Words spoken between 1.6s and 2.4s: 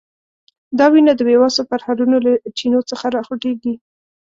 پرهرونو له